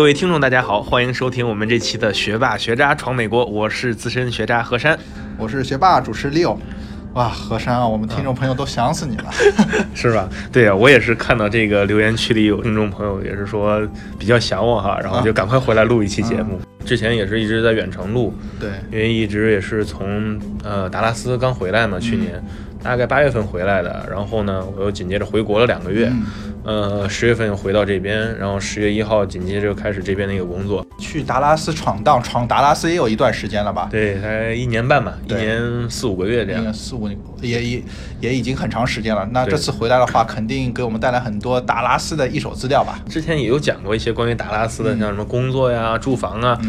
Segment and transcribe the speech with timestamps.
[0.00, 4.98] 各位听众，大家好，欢迎收听我们这期的学霸学渣闯美国，我是资深学渣何山，
[5.36, 6.56] 我是学霸主持 Leo。
[7.12, 9.24] 哇，何山啊，我们听众朋友都想死你了，
[9.94, 10.26] 是吧？
[10.50, 13.86] 对呀，我也是看到这个留言区里有听众朋友也是说
[14.18, 16.58] 比较想我哈，然后就赶快回来录一期节目。
[16.86, 22.42] 之前也是一直在远程录，对，因为一直也是从呃达拉斯刚回来嘛，去年
[22.82, 26.10] 大概八月份回来的，然后呢，我又紧接着回国了两个月。
[26.62, 30.86] 呃，十月份又回到这边，然后十月一号紧接着开始这边的一个工作。
[30.98, 33.88] 去达拉斯闯荡，闯达拉斯也有一段时间了吧？
[33.90, 36.72] 对，才一年半吧，一年四五个月这样。
[36.74, 37.08] 四五
[37.40, 37.82] 也也
[38.20, 39.26] 也已经很长时间了。
[39.32, 43.00] 那这次回来的话，肯定给我们带来很多达拉斯的一手资料吧？
[43.08, 46.60] 之前也有讲过一些关于达拉斯的，像什么工作呀、住房啊、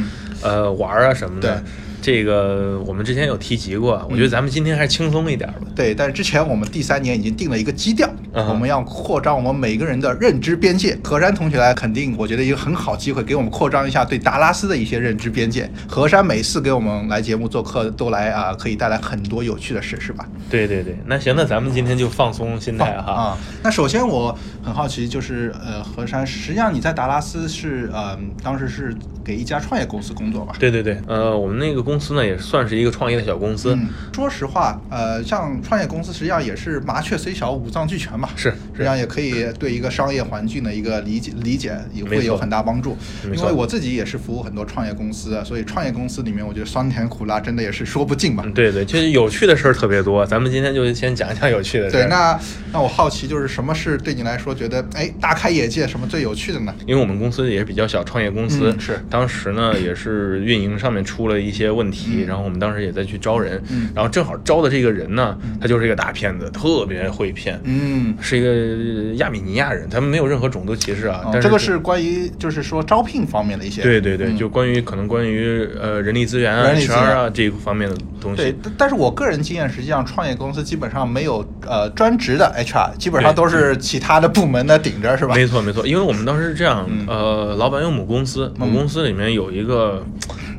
[0.41, 1.61] 呃玩啊什么的。
[2.01, 5.59] 这个我们之前有提及过，我觉得咱们今天还是轻松一点吧。
[5.75, 10.97] 对，但是之前我们第三年已经定了一个基调，我们要扩张我们每个人的认知边界。
[11.03, 15.69] 何山同学来，肯定我觉得一个很好机会，给我们扩张一下对达拉斯的一些认知边界。
[15.87, 20.27] 何山每次给我们来节目做客，都来啊，可以带来很多有趣的事，是吧？
[20.49, 23.11] 对对对，那行，那咱们今天就放松心态哈。
[23.11, 30.55] 啊，那首先我很好奇，就是呃，何山，实际上你在达拉斯是呃，当时是给一家创业公司工作吧？
[30.59, 33.77] 对对对，呃，我们那个公司呢，也算是一个创业的小公司。
[34.13, 38.29] 说实话，呃，像创业公司，实际上也是麻雀虽小，五脏俱全嘛。
[38.35, 42.97] 是，实际上也可以对一个商业环境的一个理解理解，也会有很大帮助。
[43.25, 48.45] 因为我自己也是服务很多创业公司，所以创业公司里面，我觉得酸甜苦辣真的也是说不尽吧。
[48.53, 51.89] 对对，其实有趣的事儿特别多，咱们今天就先讲一讲有趣的。
[51.89, 52.39] 对，那
[52.73, 56.73] 那我好奇，就是什么是对你来说觉得哎大开眼界，什么最有趣的呢？
[56.85, 63.61] 因为我们公司也是比较小，创业公司是，当时呢也是运营上面出了一些问题，然后我们当时也在去招人，
[63.95, 71.31] 然后正好招的这个人呢，他就是一个大骗子，特别会骗，嗯，是一个亚美尼亚人，他们没有任何种族歧视啊。
[71.41, 78.37] 这个是关于就是说招聘方面的一些，对对对，就关于可能关于呃人力资源啊、HR 啊这一方面的东西。
[78.41, 85.33] 对，但是我个人经验，实际上创业公司基本上没有呃专职的 HR，基本上都是其他的部门的顶着，是吧？
[85.33, 90.03] 没错没错，因为我们当时是这样，呃，老板有母公司，母公司里面有一个。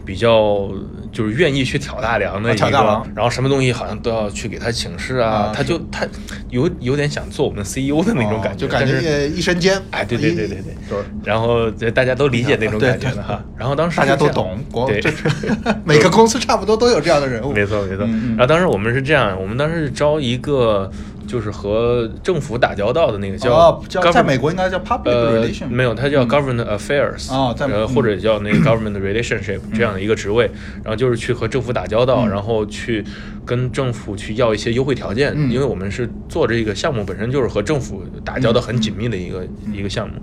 [0.05, 0.69] 比较
[1.13, 6.07] 就是愿意去挑大梁的一个，然后什么东西好像都要去给他请示啊，他就他
[6.51, 10.57] 有有点想做我们 CEO 的那种感觉，就感觉一身兼，哎，对对对对
[10.89, 15.03] 对，然后大家都理解那种感觉的哈，然后当时大家都懂，对，
[15.85, 20.91] 每个公司差不多都有这样的人物，没错没错，然后当时我们是这样，我们当时是招一个。
[21.33, 30.45] 就是和政府打交道的那个叫叫，在美国应该叫 public relation，没有，它叫 government affairs 啊，在或者叫那个 government relationship 这样的一个职位，
[30.85, 33.03] 然后就是去和政府打交道，然后去
[33.47, 40.17] 跟政府去要一些优惠条件，因为我们是做这个项目本身就是和政府打交道很紧密的一个一个项目，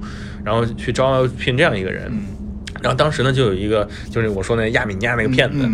[0.45, 2.11] 然后去招聘这样一个人。
[2.81, 5.67] 然后当时呢，就有一个，就是我说那亚米尼亚那个骗子，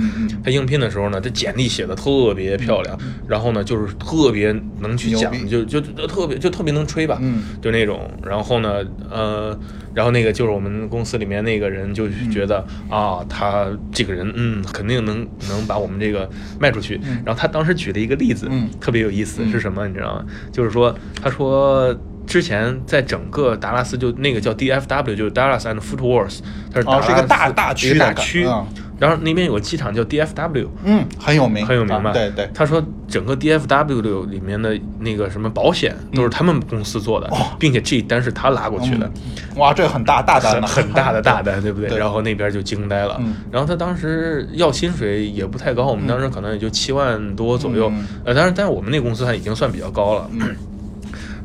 [0.43, 7.19] 他应聘的时候呢，他简历写的特别漂亮，然后呢，就是特别能去讲，就就特别就特别能吹吧，
[7.61, 8.09] 就那种。
[8.25, 9.57] 然后呢，呃，
[9.93, 16.29] 然后那个就是我们公司里面那个人就觉得啊，他这个人，嗯，肯定能能把我们这个
[16.59, 16.99] 卖出去。
[17.23, 18.47] 然后他当时举了一个例子，
[18.79, 19.87] 特别有意思，是什么？
[19.87, 20.25] 你知道吗？
[20.51, 21.95] 就是说，他说。
[22.25, 26.39] 之前在整个达拉斯就那个叫 DFW，就是 Dallas and Fort Worth，
[26.73, 28.47] 它是是一个大大区大区。
[28.97, 32.13] 然后那边有个机场叫 DFW，嗯，很有名，很有名吧？
[32.13, 32.49] 对对。
[32.53, 39.11] 他说整个 DFW 里面的那个什么保险都是他们公司做的，并且这一单是他拉过去的。
[39.57, 41.97] 哇，这很大大单，很大的大单，对不对？
[41.97, 43.21] 然后那边就惊呆了。
[43.51, 47.91] 然后他当时要薪水也不太高，我们当时可能也就七万多左右。
[48.23, 50.29] 呃，但是但是我们那公司还已经算比较高了。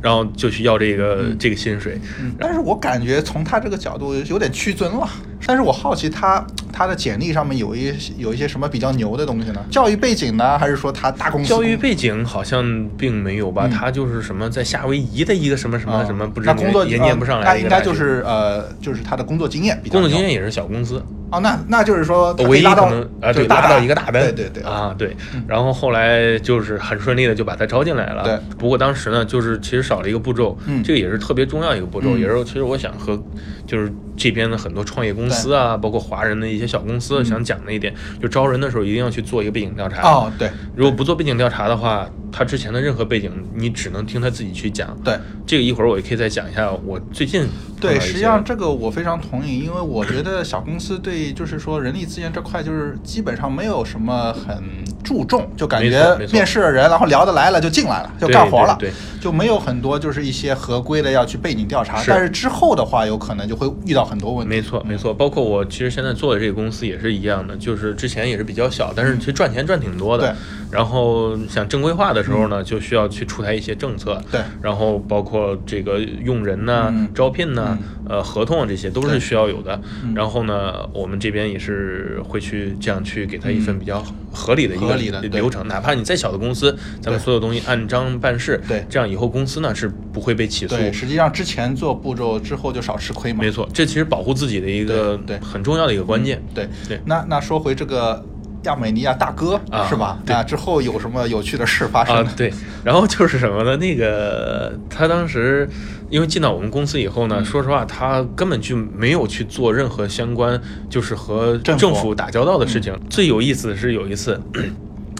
[0.02, 1.98] 然后就去要这个这个薪水，
[2.38, 5.08] 但是我感觉从他这个角度有点屈尊了。
[5.46, 9.60] 但是我好奇他他的简历上面有一有一些什么比较牛的东西呢？
[9.70, 11.48] 教育背景呢，还是说他大公司？
[11.48, 17.46] 教育背景好像并没有吧，他就是什么在夏威夷的一个什么什么什么，不知道也念不上来。
[17.46, 19.94] 他应该就是呃，就是他的工作经验比较。
[19.94, 21.02] 工作经验也是小公司。
[21.32, 25.16] 哦，那那就是说，唯一可能啊，对，拉到一个大单，对对对啊，对。
[25.46, 28.24] 然后后来就是很顺利的就把他招进来了。
[28.24, 28.56] 对。
[28.58, 33.20] 不过当时呢，就是其实少了一个步骤，这个也是特别重要一个步骤，也是其实我想和
[33.64, 40.02] 就是这边的很多创业公司啊，包括华人的一些小公司想讲的一点，就招人的时候一定要去做一个背景调查。
[40.06, 40.50] 哦，对。
[40.76, 44.96] 如果不做背景调查的话，他之前的任何背景你只能听他自己去讲。
[45.04, 45.18] 对。
[45.46, 47.46] 这个一会儿我也可以再讲一下我最近。
[47.80, 54.62] 对，实际上这个我非常同意，因为我觉得小公司对就是说人力资源这块就是基本上没有什么很
[55.02, 61.96] 注重，就感觉面试的人，然后聊得来了就进来了，就干活了，对对就没有很多就是一些合规的要去背景调查。
[61.96, 64.54] 是但是之后的话，有可能就会遇到很多问题。
[64.54, 70.28] 没错，没错，包括我其实现在做的这个公司也是一样的，就是之前也是比较小，但是其实赚钱赚挺多的。
[70.28, 70.36] 对
[70.70, 74.20] 然后想正规化的时候呢，就需要去出台一些政策。
[74.30, 77.76] 对然后包括这个用人呐、嗯招聘呐、
[78.08, 79.80] 呃合同啊这些都是需要有的。
[80.14, 84.96] 然后呢，我们这边也是会去这样去给他一份比较合理的一个
[85.28, 88.60] 流程，哪怕你再小的公司，咱们所有东西按章办事。
[88.68, 90.76] 对这样以后公司呢是不会被起诉。
[90.76, 93.40] 对，实际上之前做步骤之后就少吃亏嘛。
[93.42, 96.42] 没错，这其实保护自己的一个对对很重要的一个关键。
[96.54, 98.24] 对对那那说回这个
[98.64, 100.18] 亚美尼亚大哥、啊是吧？
[100.24, 102.52] 对那之后有什么有趣的事发生？，啊对，
[102.84, 103.76] 然后就是什么呢？
[103.76, 105.68] 那个他当时
[106.08, 112.98] 因为进到我们公司以后嗯呢，说实话，他根本就没有去做任何相关就是和政府打交道的事情。
[113.08, 114.40] 最有意思的是有一次。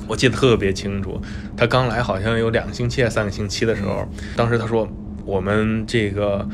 [0.08, 1.20] 我记得特别清楚，
[1.56, 4.04] 他刚来好像有两个星期还三个星期的时候，
[4.34, 4.88] 当时他说
[5.25, 6.44] 我们这个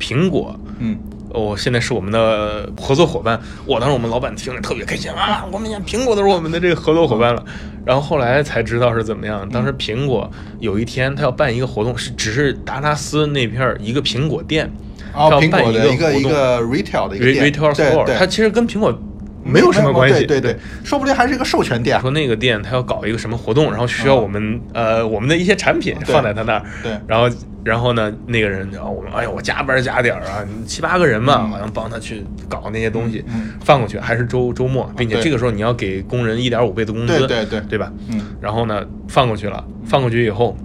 [0.00, 0.98] 苹果嗯，
[1.30, 3.40] 哦，现在是我们的合作伙伴。
[3.66, 7.44] 我当时我们老板听着特别开心啊，我们连苹果都是我们的这个合作伙伴了。
[7.84, 9.48] 然后后来才知道是怎么样。
[9.48, 10.30] 当时苹果
[10.60, 14.70] 有一天他要办一个活动，是只是达拉斯那片儿一个苹果店，
[15.14, 18.92] 哦，苹果的一个一个 retail 的一个 retail 对 store，对它其实跟苹果
[19.48, 20.24] 没有什么关系。
[20.26, 22.00] 对对对，说不定还是一个授权店。
[22.00, 27.28] 说那个店他要搞一个什么活动，然后需要我们、呃我们的一些产品放在他那儿，对然后
[27.64, 37.92] 然后呢那个人然后我们哎呀我加班加点儿啊七八个人嘛，嗯好像帮他去搞那些东西，嗯放过去还是周周末，并且这个时候你要给工人一点五倍的工资，对对对对吧？
[38.10, 40.56] 嗯然后呢放过去了，放过去以后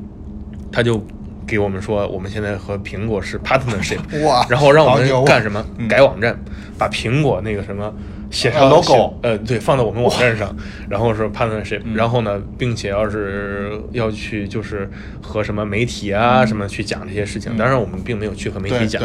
[0.72, 1.04] 他就。
[1.46, 5.64] 给我们说，我们现在和苹果是 partnership， 哇然后让我们干什么？
[5.78, 6.34] 嗯改网站，
[6.78, 7.94] 把苹果那个什么
[8.34, 10.54] 写呃上 logo 呃，对，放在我们网站上，
[10.90, 14.90] 然后是 partnership，、嗯然后呢，并且要是要去就是
[15.22, 19.02] 和什么媒体啊、什么去讲这些事情，嗯当然我们并没有去和媒体讲。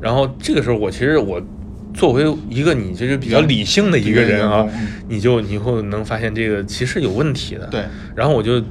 [0.00, 1.40] 然后这个时候，我其实我
[1.94, 4.66] 作为一个你就是比较理性的一个人啊
[5.08, 7.66] 你就你会能发现这个其实有问题的。
[7.68, 7.84] 对，
[8.14, 8.62] 然后我就。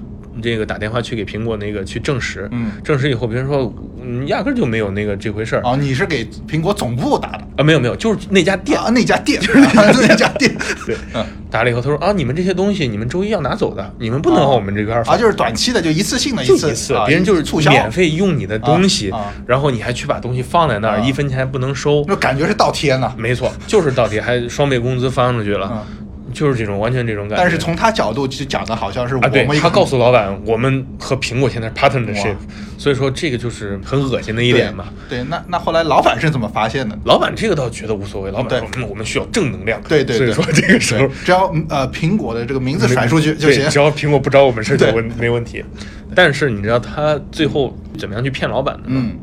[0.41, 2.71] 这个打电话去给苹果那个去证实，嗯。
[2.83, 3.73] 证实以后，别人说，
[4.03, 5.61] 嗯，压根儿就没有那个这回事儿。
[5.63, 7.43] 哦，你是给苹果总部打的？
[7.57, 8.89] 啊，没有没有，就是那家店，啊？
[8.89, 10.55] 那家店就是那家 店，
[10.85, 11.25] 对，嗯。
[11.49, 15.13] 打了以后，他说啊，你们这些东西你们周一要拿走的，你们不能往我们这边发。
[15.13, 19.33] 啊，就是短期的，就一次性的一次，一次，啊别人就是促销，免费用你的东西，啊啊。
[19.47, 20.99] 然后你还去把东西放在那儿，啊。
[20.99, 22.03] 一分钱还不能收。
[22.03, 23.11] 就感觉是倒贴呢。
[23.17, 25.96] 没错，就是倒贴，还双倍工资发出去了，嗯
[26.37, 27.43] 就是这种完全这种感觉。
[27.43, 32.35] 但是从他角度去讲的好像是我啊，对们他告诉老板，我们和苹果现在是 partnership，哇
[32.77, 34.85] 所以说这个就是很恶心的一点嘛。
[35.09, 36.95] 对，那那后来老板是怎么发现的？
[37.05, 39.81] 老板这个倒觉得无所谓，老板说，嗯，我们需要正能量。
[39.87, 43.67] 对对对，所以说这个时候只要嗯呃苹果的这个名字甩出去就对行。
[43.71, 45.65] 只要苹果不找我们事就问没问题。
[46.13, 49.01] 但是你知道他最后怎么样去骗老板的吗？
[49.03, 49.17] 嗯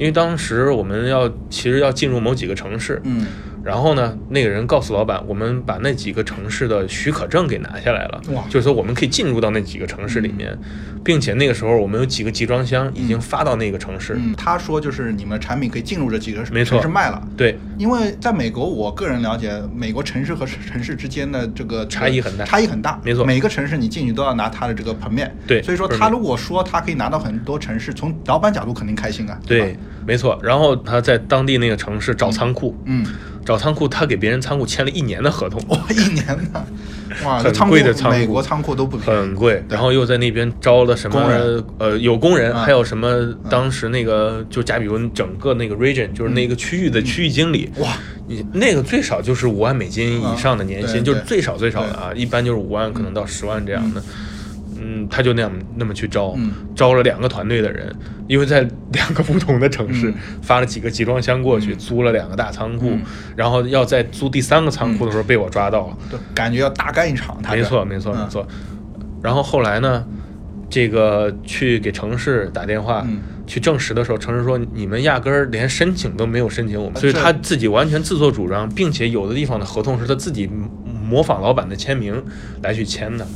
[0.00, 3.26] 因为当时我们要其实要进入某几个城市，嗯，
[3.62, 10.56] 然后呢，那个人告诉老板，我们把那几个城市的许可证给拿下来了哇，就是说我们可以进入到那几个城市里面，
[11.04, 16.78] 并且那个时候我们有几个集装箱已经发到那个城市，嗯，他说就是你们产品可以进入这几个没错。
[16.78, 17.22] 城市卖了。
[17.36, 22.44] 对，因为在美国，我个人了解，美国城市和城市之间的这个差异很大。
[22.44, 23.00] 差异很大。
[23.04, 23.24] 没错。
[23.24, 25.30] 每个城市你进去都要拿他的这个 permit。
[25.46, 29.38] 对所以说他如果说他可以拿到很多城市，从老板角度肯定开心啊。
[29.46, 29.76] 对，
[30.06, 30.38] 没错。
[30.42, 33.04] 然后他在当地那个城市找仓库，嗯，
[33.44, 36.66] 找仓库，他给别人仓库签了一年的合同，哇，一年的，
[37.24, 41.18] 哇，很贵的仓库美国仓库都不便宜很贵，然后又在那边招了什么
[41.78, 54.00] 呃有工人，嗯还有什么当时那个就加比温整个那个 region 就是那个区域的区域经理，哇，你那个最少就是五万美金以上的年薪，嗯就是最少最少的啊，一般就是五万可能到十万这样的。
[54.00, 54.04] 嗯，
[55.10, 57.94] 他就那样那么去招，嗯招了两个团队的人，
[58.26, 63.02] 因为在两个不同的城市、嗯发了几个集装箱过去，租了两个大仓库，嗯
[63.36, 65.96] 然后要在租第三个仓库的时候被我抓到了。
[66.10, 67.40] 就感觉要大干一场。
[67.42, 68.46] 他没错，没错，嗯没错。
[69.22, 70.04] 然后后来呢，
[70.68, 80.48] 这个去给城市打电话、嗯去证实的时候，城市说你们压根儿连申请都没有申请我们，所以他自己完全自作主张，并且有的地方的合同是他自己
[81.04, 82.22] 模仿老板的签名
[82.62, 83.26] 来去签的。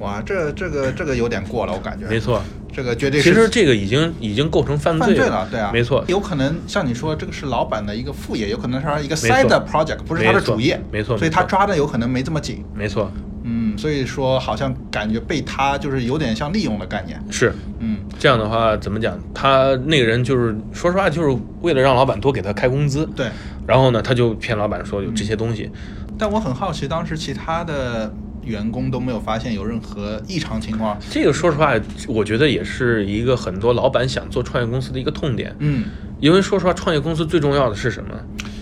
[0.00, 2.06] 哇，这这个这个有点过了，我感觉。
[2.08, 2.42] 没错，
[2.72, 13.12] 这个绝对是其实这个已经已经构成犯罪犯罪了，对啊，没错，有可能像你说，这个是老板的一个副业，有可能是他一个没错 side project，不是他的主业，没错所以他抓的有可能没这么紧，没错，
[13.44, 17.54] 嗯，所以说好像感觉被他就是有点像利用的概念，是。
[17.82, 19.18] 嗯，这样的话，怎么讲？
[19.34, 23.06] 他那个人就是说实话，就是为了让老板多给他开工资。
[23.16, 23.28] 对。
[23.66, 25.70] 然后呢，他就骗老板说有这些东西。
[26.18, 28.12] 但我很好奇，当时其他的
[28.50, 30.98] 员工都没有发现有任何异常情况。
[31.08, 31.72] 这个说实话，
[32.08, 35.54] 我觉得也是一个很多老板想做创业公司的一个痛点。
[35.60, 35.84] 嗯，
[36.18, 38.10] 因为说实话，创业公司最重要的是什么？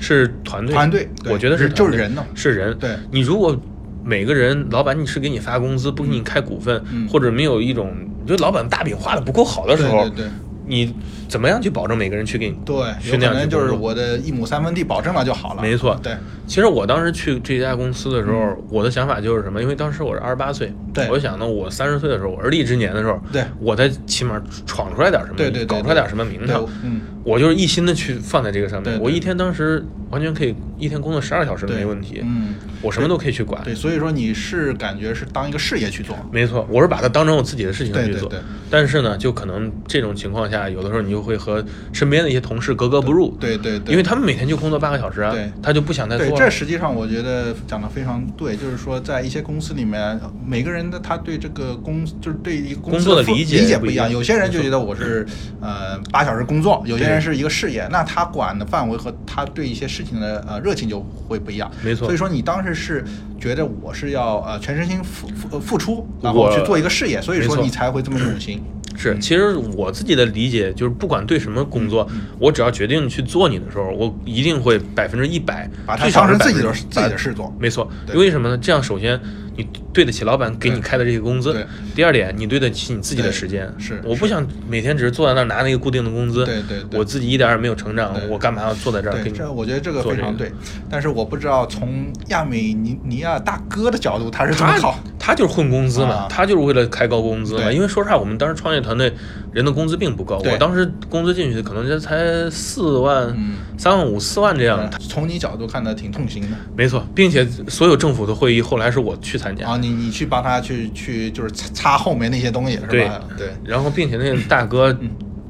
[0.00, 0.74] 是团队。
[0.74, 2.76] 团队，我觉得是就是人呢，是人。
[2.78, 3.58] 对你如果
[4.04, 7.92] 每个人老板你是给你发工资，不给你开股份，或者没有一种，
[8.26, 10.26] 就老板大饼画的不够好的时候，对对。
[10.68, 10.94] 你
[11.28, 13.48] 怎么样去保证每个人去给你对，训练？
[13.48, 15.62] 就是我的一亩三分地保证了就好了。
[15.62, 16.14] 没错，对。
[16.46, 19.60] 其实我当时去这家公司的时候，我的想法就是什么？
[19.60, 26.64] 因为当时我是二十八岁，对，我想呢，我三十岁的时候，我而立之年的时候，对，我再起码闯出来点什么，对对，搞出来点什么名堂。
[26.82, 28.98] 嗯，我就是一心的去放在这个上面。
[29.00, 32.20] 我一天当时完全可以一天工作十二小时没问题。
[32.22, 33.62] 嗯，我什么都可以去管。
[33.62, 36.16] 对，所以说你是感觉是当一个事业去做。
[36.32, 38.28] 没错，我是把它当成我自己的事情去做。
[38.28, 38.40] 对对对。
[38.70, 43.36] 但是呢，就可能这种情况下，有的时候你就会和身边的一些同事格格不入。
[43.38, 43.92] 对对对。
[43.92, 46.26] 因为他们每天就工作八个小时啊，他就不想再做。
[46.28, 47.54] 对，这实际上我觉得。
[47.66, 54.10] 讲的非常对，就是说，在一些公司里面，每个人的他对这个公，就是对一个工作的理解不一样。
[54.10, 55.26] 有些人就觉得我是
[55.60, 61.70] 呃八小时工作，有些人是一个事业，那他管的范围和他对一些事情的呃热情就会不一样。
[61.82, 62.06] 没错。
[62.06, 63.04] 所以说，你当时是
[63.40, 68.62] 觉得我是要呃全身心付付付出，然后去做一个事业，所以说你才会这么用心。
[68.96, 72.08] 是，其实我自己的理解就是，不管对什么工作，
[72.38, 77.54] 我只要决定去做你的时候，我一定会百分之一百把它当成自己的自己的事做。
[77.60, 78.58] 没错，因为什么呢？
[78.58, 79.20] 这样首先。
[79.58, 81.66] 你对得起老板给你开的这些工资。
[81.96, 83.68] 第二点，你对得起你自己的时间。
[83.76, 84.00] 是。
[84.04, 86.44] 我不想每天只是坐在那儿拿那个固定的工资。
[86.44, 86.78] 对对。
[86.96, 89.20] 我自己一点也没有成长，我干嘛要坐在这儿？
[89.20, 90.52] 对，这我觉得这个非常对。
[90.88, 94.96] 但是我不知道从亚美尼尼亚大哥的角度，他是怎么考？
[95.18, 97.72] 他就是混工资嘛，他就是为了开高工资嘛。
[97.72, 99.12] 因为说实话，我们当时创业团队
[99.58, 100.38] 人的工资并不高。
[100.44, 103.36] 我当时工资进去可能就才四万、
[103.76, 104.88] 三万五、四万这样。
[105.00, 106.48] 从你角度看的挺痛心的。
[106.76, 109.52] 没错，并且所有政府的会议后来是我去参。
[109.64, 112.86] 啊，你你去帮他去去就是擦后面那些东西是吧？
[112.88, 113.48] 对对。
[113.64, 114.96] 然后，并且那个大哥，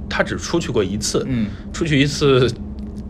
[0.08, 2.50] 他只出去过一次，嗯，出去一次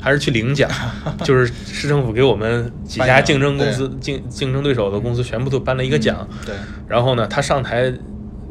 [0.00, 0.68] 还是去领奖，
[1.22, 6.26] 就是市政府给我们几家竞争公司竞竞争对手的公司全部都颁了一个奖。
[6.44, 6.56] 对。
[6.88, 7.92] 然后呢，他上台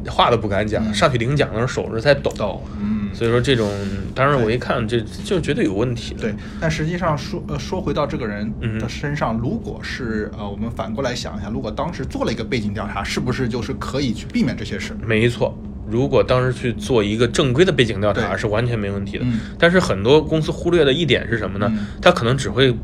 [0.06, 2.32] 话都不敢讲，上去领奖的时候手是在抖。
[2.36, 2.62] 抖。
[2.80, 2.96] 嗯。
[3.14, 3.68] 所以说这种，
[4.14, 6.14] 当然我一看这就绝对有问题。
[6.20, 14.94] 对，但实际上说呃说回到这个人的身上，如果是呃我们反过来想一下，如果当时做了一个背景调查，是不是就是可以去避免这些事？
[15.04, 15.56] 没错，
[15.88, 19.24] 如果当时去做一个正规的背景调查，是完全没问题的。
[19.58, 21.72] 但是很多公司忽略的一点是什么呢？
[22.02, 22.76] 他可能只会。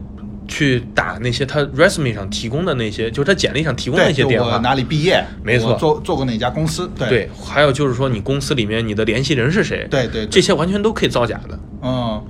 [0.47, 5.25] 去打那些他 resume 上提供的那些，就是他简历上提供的那些电话，哪里毕业？
[5.43, 6.91] 没错，做做过哪家公司？
[6.99, 9.87] 对，还有就是说你公司里面你的联系人是谁？
[9.91, 11.59] 对对，这些完全都可以造假的。
[11.83, 12.23] 嗯，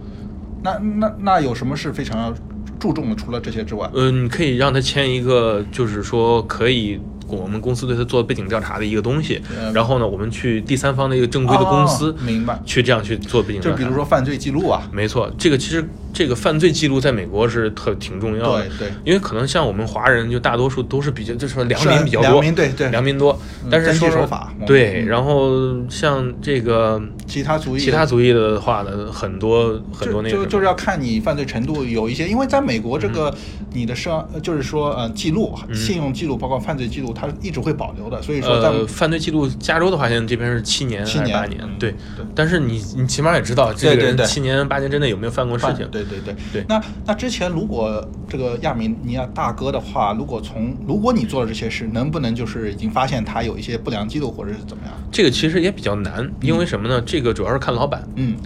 [0.62, 2.34] 那那那有什么是非常要
[2.78, 3.16] 注重的？
[3.16, 7.00] 除了这些之外，嗯，你可以让他签一个，就是说可以。
[7.26, 9.40] 我们公司对他做背景调查的一个东西，
[9.72, 15.82] 然后呢，我们去第三方的一个正规的公司，明白，去这样去做背景调查，就比如说犯罪记录啊，没错，这个其实
[16.14, 22.90] 这个犯罪记录在美国是特挺重要的，对对，因为可能像我们华人就大多数都是比较就是说良民比较多，良民对对。
[22.90, 23.36] 良民多，
[23.70, 24.28] 但是说
[24.64, 33.34] 对，然后像这个其他族裔其他族裔的话呢，很多很多那个就就是要看你犯罪程度有一些，因为在美国这个
[33.72, 37.94] 你的社就是说呃记录信用记录包括犯罪记录，它一直会保。
[37.94, 41.94] 留的，所以说呃，犯罪记录，加州的话，现在这边是七年七年八年，对。
[42.34, 45.86] 但是你你起码也知道这个人七年八年之内有没有犯过事情？
[45.92, 46.64] 对对对对。
[46.68, 54.94] 那那之前如果这个亚明尼亚大哥的话，如果从如果你做了这些事，能不能就是已经发现他有一些不良记录或者是怎么样？
[55.10, 57.00] 这个其实也比较难，因为什么呢？
[57.00, 58.06] 这个主要是看老板。
[58.16, 58.36] 嗯。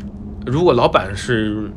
[0.47, 1.71] 如果老板是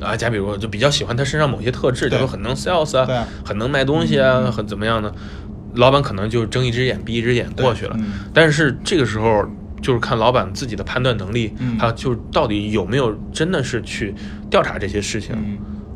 [0.00, 5.10] 啊，假比如就比较喜欢他身上某些特质，比如很能 sales 啊，很能卖东西啊，很怎么样呢？
[5.74, 7.96] 老板可能就睁一只眼闭一只眼过去了，
[8.32, 9.44] 但是这个时候
[9.86, 14.12] 就是看老板自己的判断能力，还有就是到底有没有真的是去
[14.50, 15.36] 调查这些事情，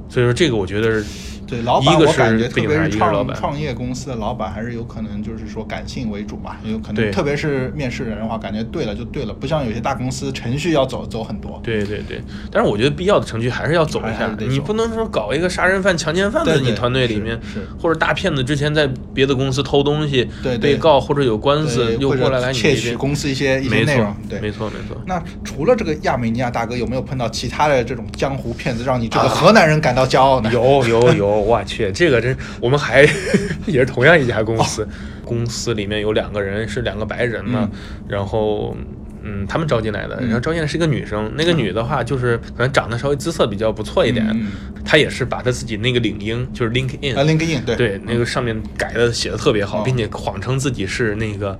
[0.08, 1.02] 所以说这个我觉得。
[1.50, 11.60] 对老板，我感觉特别是创创业公司的老板，还是有可能就是说感性为主嘛，有可能，特别是面试人的话，感觉对了就对了，不像有些大公司程序要走走很多。
[11.64, 17.36] 对对对，但是我觉得必要的程序还是要走一下，你不能说搞一个杀人犯、强奸犯在你团队里面，
[17.80, 20.28] 或者大骗子之前在别的公司偷东西
[20.60, 24.14] 被告或者有官司又过来来窃取公司一些一些内容。
[24.28, 24.96] 对，没错没错。
[25.04, 30.48] 那除了这个亚美尼亚大哥，有没有碰到其他的这种江湖骗子，让你这个河南人感到骄傲呢？
[30.52, 31.39] 有有有。
[31.40, 33.02] 我去，这个真，我们还
[33.66, 34.86] 也是同样一家公司，
[35.24, 37.68] 公司里面有两个人是两个白人嘛，
[38.08, 38.76] 然后
[39.22, 44.24] 嗯，他们招进来的，然后招进来是一个女生，那个女的话就是可能长得稍微姿色比较不错一点，
[44.84, 47.76] 她也是把她自己那个领英就是 LinkedIn 啊 LinkedIn 对。
[47.76, 51.58] 对那个上面改的写的特别好，并且谎称自己是那个。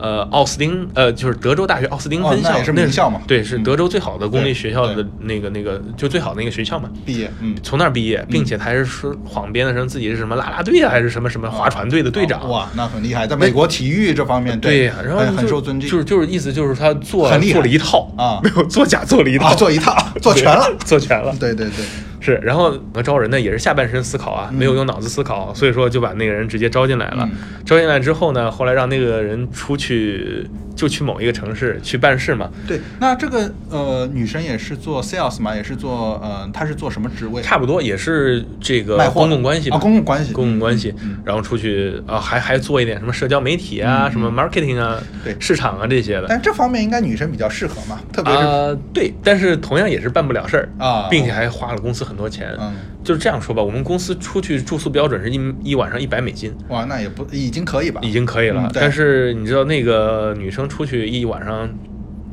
[0.00, 3.20] 呃，奥斯汀，呃，就是德州大学奥斯汀分校，是名校嘛？
[3.26, 6.88] 对，是德州最好的公立学校的那个那个，就最好的那个学校嘛。
[7.04, 12.48] 毕业，嗯，从那儿毕业，并且他还是说谎编的成自己是什么啦啦队啊，还是什么什么划船队的队长。
[12.48, 15.88] 哇，那很厉害，在美国体育这方面，对呀，然后很受尊敬。
[15.88, 21.34] 就是就是意思就是他做做了一套啊，没有做假，做了一套，做一套，做全了， 做全了。
[21.38, 21.84] 对对对。
[22.20, 27.28] 是，然后招人呢也是下半身思考啊，没有用脑子思考，所以说就把那个人直接招进来了。
[27.64, 32.50] 招进来之后呢，后来让那个人出去，就去某一个城市去办事嘛。
[32.66, 37.42] 对，那这个呃女生也是做 sales 嘛，也是做呃，她是做什么职位？
[37.42, 40.94] 差不多也是这个公共关系啊，公共关系，公共关系。
[41.24, 46.26] 然后出去啊，还还做一点什么社交媒体啊，什么 marketing 啊，对，市场啊这些的。
[46.28, 52.54] 但这方面应该女生比较适合嘛，特别是对，但是同样也是办不了事儿啊，并且还花了公司很多钱。
[52.58, 52.72] 嗯。
[53.02, 56.54] 就是这样说吧，我们公司出去住宿标准是一一晚上一百美金。
[56.68, 58.00] 哇，那也不已经可以吧？
[58.02, 58.70] 已经可以了。
[58.74, 61.68] 但是你知道那个女生出去一晚上。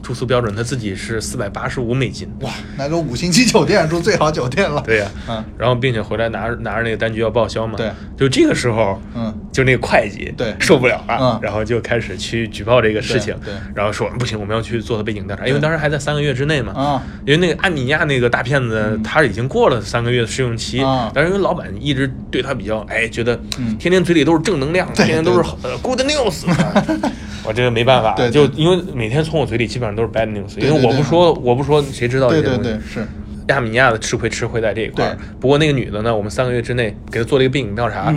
[0.03, 4.81] 住宿标准她自己是四百八十五美金，哇，那个五星级酒店住最好酒店了。
[4.85, 7.73] 对呀，嗯，然后并且回来拿着拿着那个单据要报销嘛。
[7.75, 9.26] 对，就这个时候，嗯，
[9.57, 10.55] 就那个会计对。
[10.59, 16.73] 受不了了，然后就开始去举报这个事情，对，然后说不行，我们要去做背景调查，因为当时还在三个月之内嘛。
[16.73, 23.35] 啊，因为那个安米亚那个大骗子他已经过了三个月的试用期，但是因为老板一直对他比较哎，觉得
[23.79, 25.49] 天天嘴里都是正能量，天天都是
[25.81, 26.45] good news。
[27.43, 32.69] 我这个没办法，就因为每天从我嘴里基本上都是 bad news，因为我不说，我不说，谁知道这些东西？
[32.93, 33.07] 是。
[33.47, 35.17] 亚米尼亚的吃亏吃亏在这一块。
[35.39, 38.13] 不过那个女的呢，我们三个月之内给她做了一个背景调查，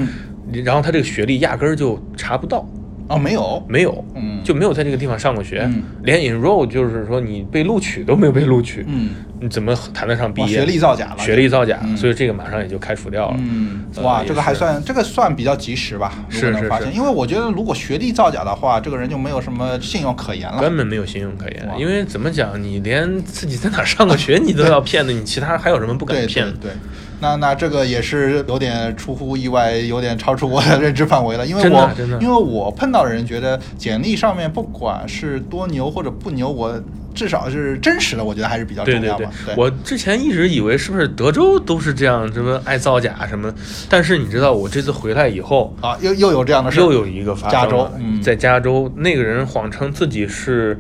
[0.65, 2.67] 然后他这个学历压根儿就查不到。
[3.09, 5.69] 哦，没有，没有，嗯，就没有在这个地方上过学，
[6.05, 10.61] 连 enroll 就是说你被录取都没有被录取，嗯，你怎么谈得上毕业？
[10.61, 13.37] 学历造假了，学历造假，所以这个马上也就开除掉了。
[13.41, 16.25] 嗯，哇，这个还算，这个算比较及时吧？
[16.29, 21.69] 是是是，因为我觉得如果学历造假的话，这个人就没有什么信用可言了，根本没有信用可言。
[21.77, 26.47] 因为怎么讲，你连自己在哪上过学你都要骗的，你其他还有什么不敢骗？
[26.61, 26.71] 对。
[27.21, 31.47] 那那这个也是有点出乎意外，有点超出我的认知范围了。
[31.47, 36.81] 因为我因为我碰到的人觉得简历上面不管是多牛或者不牛，我
[37.15, 39.31] 至少是真实的，我觉得还是比较重要嘛。
[39.57, 43.53] 我之前一直以为是不是德州都是这样，什么爱造假什么？
[43.89, 47.61] 但是你知道，我这次回来以后啊，又又有这样的事，又有一个发生。
[47.61, 47.91] 加州，
[48.23, 50.79] 在加州，那个人谎称自己是。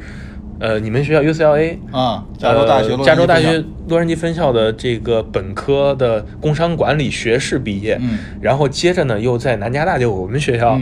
[0.60, 10.78] 呃，你们学校 UCLA 啊，加州大学，加州大学洛杉矶分校的这个本科的工商管理学士毕业，嗯，然后接着呢又在南加大就我们学校，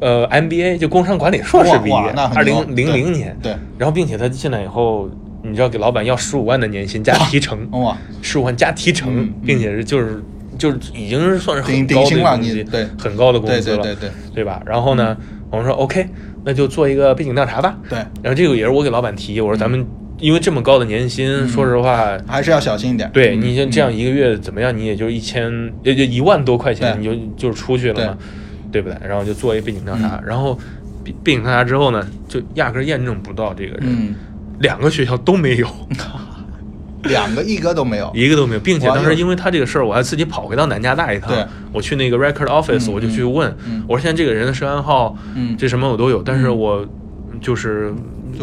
[0.00, 1.96] 呃，MBA 就工商管理硕士毕业，
[2.34, 5.08] 二零零零年，对，然后并且他进来以后，
[5.42, 10.22] 你知道给老板要十五万的年薪加提成，哇，十五万加提成，并且是就是
[10.58, 14.60] 就是已经是算是很高的工资，对，很高的工资了，对对对，对吧？
[14.66, 15.16] 然后呢，
[15.50, 16.06] 我们说 OK。
[16.46, 17.76] 那就做一个背景调查吧。
[17.90, 19.84] 对，然后这个也是我给老板提，我说咱们
[20.20, 23.10] 因为这么高的年薪，说实话还是要小心一点。
[23.12, 28.18] 对你像这样一个月怎么样，你也就一千，也就一万多块钱，你就就出去了嘛，
[28.70, 28.96] 对不对？
[29.06, 30.56] 然后就做一个背景调查，然后
[31.24, 34.14] 背景调查之后呢，就压根验证不到这个人，
[34.60, 35.66] 两个学校都没有。
[37.06, 41.30] 两个一个都没有，一个都没有，并且当时因为他这个事儿，我还自己跑回到南加大一趟。
[41.30, 43.54] 对，我去那个 record office，我就去问，
[43.86, 45.16] 我说现在这个人的涉案号，
[45.56, 46.86] 这什么我都有，但是我
[47.40, 47.92] 就是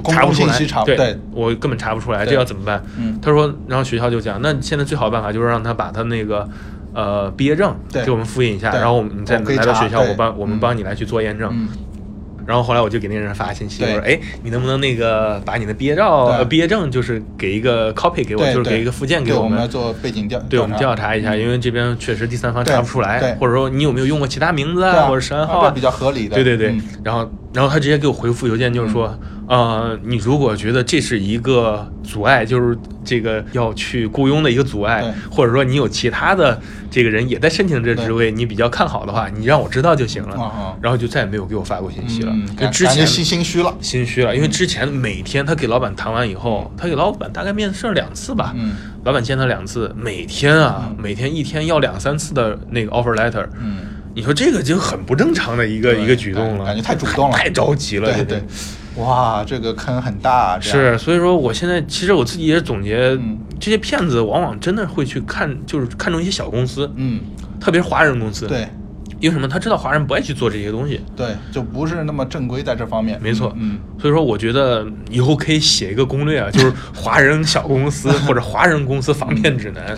[0.10, 0.54] 查不出来。
[0.86, 0.96] 对，
[1.32, 2.84] 我根本查不出来，这要怎么办？
[3.22, 6.48] 他说，然后学校就讲，那现在最好的办法就是让他把他那个
[6.94, 11.52] 呃毕业证给我们复印一下，然后我们你再来到学校，我帮我们帮你来去做验证。
[12.46, 26.36] 然后后来我就给那人发信息，我说：“哎，你能不能那个把你的毕业照、毕业证，就是给一个 copy 给我，就是给一个附件给我们，来做背景调，对我们调查一下，因为这边确实第三方查不出来，或者说你有没有用过其他名字啊，或者十三号啊，比较合理的。
[26.36, 40.76] 对对对，然后然后他直接给我回复邮件，就是说。”呃，你如果觉得这是一个阻碍，就是这个要去雇佣的一个阻碍，或者说你有其他的这个人也在申请这职位，你比较看好的话，你让我知道就行了。
[40.82, 42.34] 然后就再也没有给我发过信息了。
[42.58, 48.56] 就之前心心虚了，心虚了，因为之前每天他给老板谈完以后，他给老板大概面试了两次吧，
[49.04, 53.46] 老板见他两次，每天啊，每天一天要两三次的那个 offer letter。
[53.62, 53.80] 嗯，
[54.16, 58.44] 你说这个就很不正常的一个一个举动了，感觉太主动了，太着急了，对对。
[58.98, 63.18] 哇，这个坑很大，是，所以说我现在其实我自己也总结，
[63.60, 67.20] 这些骗子往往真的会去看，就是看中一些小公司，嗯，
[67.60, 68.68] 特别是华人公司，对，
[69.20, 69.48] 因为什么？
[69.48, 73.20] 他知道华人不爱去做这些东西，对，就不是那么正规在这方面。
[73.22, 79.98] 没错，嗯，所以说我觉得以后可以写一个攻略啊，就是华人小公司 或者华人公司防骗指南。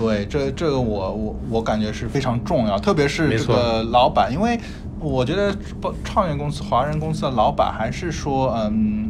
[0.00, 4.58] 对，这这个我我我感觉是非常重要，特别是这个老板，因为
[4.98, 9.09] 我觉得不创业公司、华人公司的老板还是说，嗯，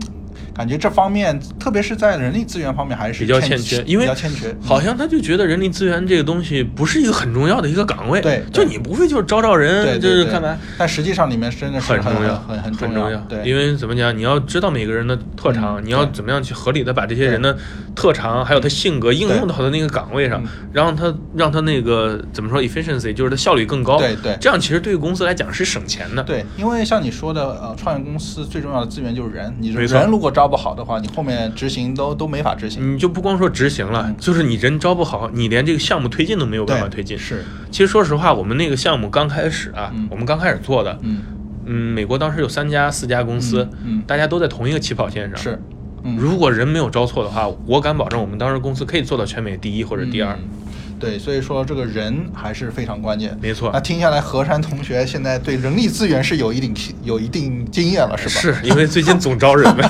[0.61, 10.59] 感觉这方面，特别是在人力资源方面还是比较欠欠缺，因为比较欠缺，好像他就觉得人力资源这个东西不是一个很重要的一个岗位，对就你不会就是招招人，就是干嘛？
[10.77, 13.19] 但实际上里面真的是很重要，很很很重要。
[13.21, 17.57] 对，因为怎么讲，你要知道每个人的特长，嗯你要怎么样去合理的把这些人的
[17.97, 23.97] 特长还有他性格应用到他的那个岗位上嗯，然后他让他那个怎么说 efficiency，就是他效率更高。
[23.97, 26.23] 对对这样其实对于公司来讲是省钱的。
[26.23, 32.95] 对，因为像你说的，呃，创业公司最重要的资源就是人，你人如果招不好的话，你后面执行都都没法执行。
[32.95, 37.17] 你就不光说执行了，嗯就是你人招不好，你连这个项目推进都没有办法推进。
[37.17, 41.23] 是，其实说实话，我们那个项目刚开始啊，嗯我们刚开始做的，嗯
[41.67, 45.39] 嗯，美国当时有三家、四家公司，嗯嗯大家都在同一个起跑线上。
[45.39, 45.63] 是，
[46.03, 50.37] 嗯，如果人没有招错的话，我敢保证我们当时公司可以做到全美第一或者第二。
[51.01, 53.37] 嗯对，所以说这个人还是非常关键。
[53.41, 58.59] 没错那听下来，何山同学现在对人力资源是有一定有一定经验了，是吧？
[58.61, 59.89] 是因为最近总招人呗，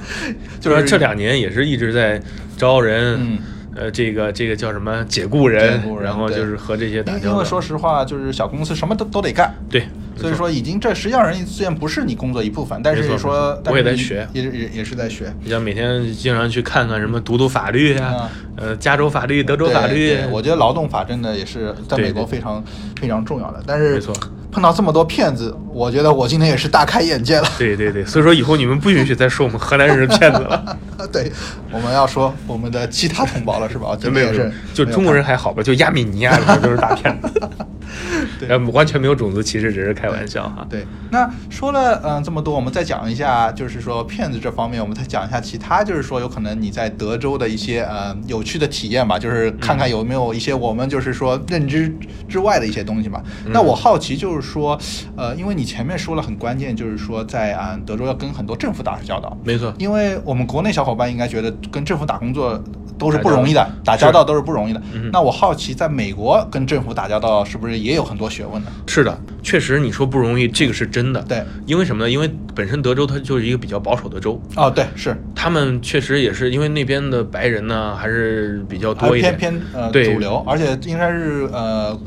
[0.60, 2.20] 就是这两年也是一直在
[2.56, 3.38] 招人，嗯
[3.80, 7.24] 呃，这个这个叫什么解雇人，雇人然后就是和这些打交道。
[7.24, 9.54] 因因为说实话，就是小公司什么都都得干。
[9.70, 15.32] 对，所以说，已经这实际上人力资源不是你工作一部分，但是说我也在学也也也是在学。
[15.42, 22.62] 你像每天经常去看看什么读读法律呀、啊呃，加州法律、德州法律，我觉得劳动法真的也是在美国非常
[23.00, 23.62] 非常重要的。
[23.66, 24.14] 但是没错
[24.52, 27.48] 碰到这么多骗子，我觉得我今天也是大开眼界了。
[27.56, 30.76] 对对对，所以说以后你们不允许再说我们河南人是骗子了。
[31.10, 31.32] 对，
[31.72, 33.96] 我们要说我们的其他同胞了，是吧？
[33.98, 35.62] 今没有是，就中国人还还好吧？
[35.62, 37.48] 就亚美尼亚人都是大骗子，
[38.40, 40.66] 对，完全没有种族歧视，只是开玩笑哈。
[40.68, 40.84] 对。
[41.12, 51.94] 那说了嗯、这么多，我们再讲一下，就是说骗子这方面，我们再讲一下其他，就是说有可能你在德州的一些呃有趣的体验吧，就是看看有没有一些我们就是说认知
[52.28, 53.22] 之外的一些东西吧。
[53.52, 54.78] 那我好奇就是说，
[55.16, 62.62] 呃，因为你前面说了很关键，就是说在啊、德州要跟很多政府打交道，没错，因为我们国内小伙伴应该觉得跟政府打工作
[62.98, 64.82] 都是不容易的，打交道都是不容易的。
[64.94, 68.70] 嗯那我好奇，在美国跟政府打交道是不是也有很多学问呢？
[68.86, 71.20] 是的，确实你说不容易，这个是真的。
[71.22, 72.10] 对，因为什么呢？
[72.10, 81.98] 因为本身德州它就是一个比较保守的州，哦，对，是，他们确实也是因为那边的白人呢还是比较多一点，偏偏呃对主流，而且应该是呃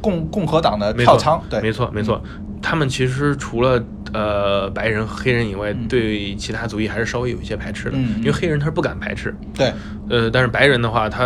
[0.00, 2.22] 共共和党的没错票仓，对，没错没错。
[2.60, 3.82] 他们其实除了
[4.12, 5.86] 呃白人、黑人以外，嗯。
[5.88, 9.72] 对其他族裔还是稍微有一些排斥的，因为黑人他是不敢排斥，对，
[10.10, 11.24] 呃，但是白人的话，他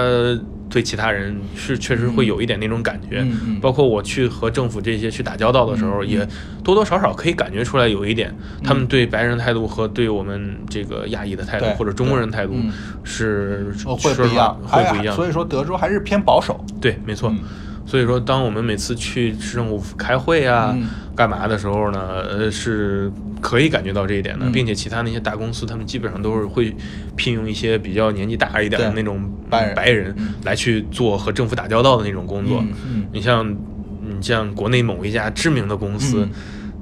[0.68, 3.20] 对其他人是确实会有一点那种感觉。
[3.22, 6.26] 嗯嗯包括我去和政府这些去打交道的时候，也
[6.62, 12.54] 多多少少可以感觉出来有一点，他嗯们对白人态度和对我们这个亚裔的态度或者中国人态度
[13.02, 15.16] 是呃会不一样，会不一样。
[15.16, 17.32] 所以说德州还是偏保守，对，没错。
[17.92, 20.88] 嗯所以说，当我们每次去市政府开会啊、嗯。
[21.14, 24.50] 干嘛的时候呢，呃，是可以感觉到这一点的，嗯。
[24.50, 26.74] 并且其他那些大公司，他们基本上都是会
[27.16, 29.74] 聘用一些比较年纪大一点的那种白人。
[29.74, 30.32] 白人嗯。
[30.42, 32.64] 来去做和政府打交道的那种工作。
[33.12, 33.46] 你像，
[34.00, 36.26] 你像国内某一家知名的公司。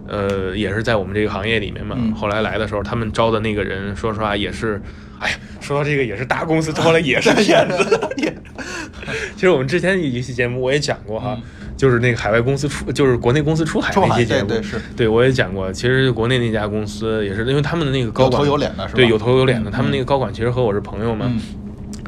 [0.07, 1.97] 呃，也是在我们这个行业里面嘛。
[1.99, 2.13] 嗯。
[2.15, 4.81] 后来来的时候，他们招的那个人，说实话也是，
[5.21, 8.01] 哎呀，说到这个也是大公司招来也是骗子。
[9.35, 11.43] 其实我们之前有一期节目我也讲过哈，嗯
[11.77, 15.73] 就是那个海外公司出，就是国内公司出海那些节目，对对是对我也讲过。
[15.73, 19.71] 其实国内那家公司也是，因为他们的那个高管有头有脸的是吧对，有头有脸的。
[19.71, 21.41] 嗯他们那个高管其实和我是朋友嘛，嗯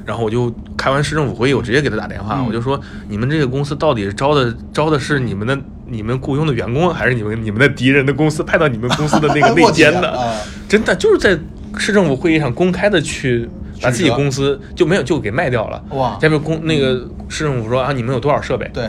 [0.04, 10.10] 然后我就开完市政府会议，我直接给他打电话，嗯我就说你们这个公司到底是招的招的是你们的你们雇佣的员工，还是你们你们的敌人的公司派到你们公司的那个 内奸的？
[10.10, 10.34] 啊
[10.68, 11.38] 真的就是在
[11.78, 13.48] 市政府会议上公开的去
[13.80, 15.82] 把自己公司就没有就给卖掉了。
[15.90, 18.68] 哇下面公那个市政府说啊，你们有多少设备？
[18.72, 18.88] 对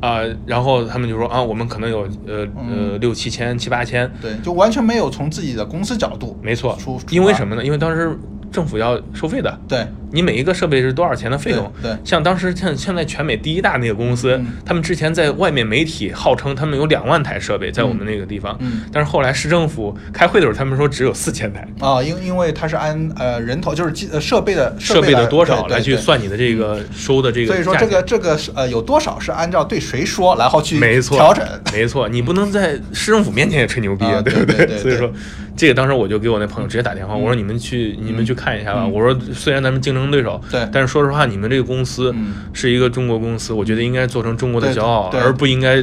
[0.00, 7.00] 啊、然后他们就说啊，我们可能有呃呃嗯六七千七八千，对，就完全没有从自己的公司角度，没错出。
[7.10, 7.64] 因为什么呢？
[7.64, 8.18] 因为当时
[8.50, 11.72] 政府要收费的，对你每一个设备是多少钱的费用？
[11.82, 11.98] 对对。
[12.04, 14.46] 像当时像现在全美第一大那个公司，嗯。
[14.64, 18.82] 他们之前在外面媒体号称他们有两万台设备在我们那个地方，嗯。
[18.92, 21.66] 但是后来市政府开会的时候，他们说只有四千台。
[21.80, 31.44] 啊，因因为它是按呃人头，就是机呃设备的设备的多少来去算你的这个收的这个所以说这个这个是呃有多少是按照对谁说，然后去没错调整。
[31.72, 34.66] 没错，你不能在市政府面前也吹牛逼，啊对不对对？
[34.66, 35.10] 对所以说，
[35.56, 38.82] 这个当时我就给我那朋友直接打电话，嗯我说你们去你们去看一下吧。
[38.82, 38.92] 嗯。
[38.92, 40.40] 我说虽然咱们竞争争对手。
[40.50, 42.14] 对，但是说实话，你们这个公司
[42.52, 45.82] 是一个中国公司，我觉得应该做成中国的骄傲，而不应该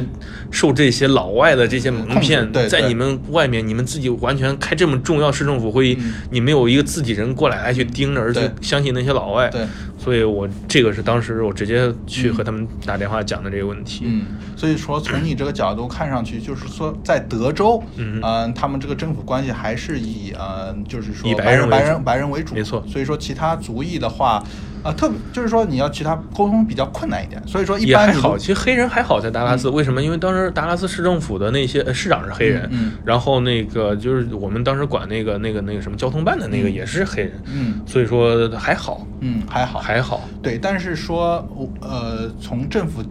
[0.50, 2.50] 受这些老外的这些蒙骗。
[2.68, 5.98] 在你们外面，你们自己完全开这么重要市政府会议，
[6.30, 9.48] 你没有一个自己人过来来去盯着，而且相信那些老外。
[9.48, 9.62] 对。
[10.02, 14.04] 所以，我这个是当时我直接去和他们打电话讲的这个问题。
[14.06, 14.24] 嗯，
[14.56, 22.82] 所以说从你这个角度看上去，就是说在德州，嗯，他们这个政府关系还是以呃，就是说白人白人白人为主，没错。
[22.88, 24.42] 所以说其他族裔的话。
[24.82, 28.38] 啊，特别就是说你要其他沟通比较困难一点，所以说一般还好。
[28.38, 30.02] 其实黑人还好在达拉斯，为什么？
[30.02, 32.70] 因为当时达拉斯市政府的那些市长是黑人，
[33.04, 40.28] 然后那个就是我们当时管那个那个那个什么交通办的那个也是黑人，嗯，所以说还好，嗯，还好，还好。
[40.42, 41.46] 对，但是说
[41.80, 43.02] 呃，从政府。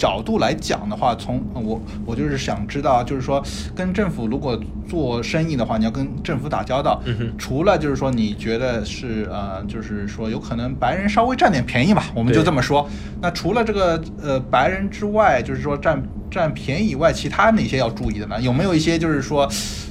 [0.00, 3.44] 角度来讲的话，从我我就是想知道，就是说
[3.76, 4.58] 跟政府如果
[4.88, 7.02] 做生意的话，你要跟政府打交道，
[7.36, 12.88] 除了就是说你觉得是呃，就是说有可能白人稍微占点便宜吧，我们就这么说。
[13.20, 18.40] 那除了这个呃白人之外，就是说占占便宜以外，其他哪些要注意的呢？
[18.40, 19.46] 有没有一些就是说，